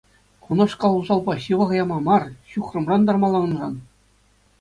Кунашкал 0.45 0.93
усалпа 1.01 1.35
ҫывӑха 1.43 1.75
яма 1.83 1.99
мар, 2.07 2.23
ҫухрӑмран 2.53 3.01
тармалла 3.11 3.39
унран. 3.49 3.75